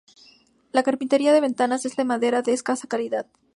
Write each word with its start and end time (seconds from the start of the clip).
La 0.71 0.81
carpintería 0.81 1.31
de 1.31 1.41
ventanas 1.41 1.85
es 1.85 1.95
de 1.95 2.05
madera 2.05 2.41
de 2.41 2.53
escasa 2.53 2.87
calidad. 2.87 3.27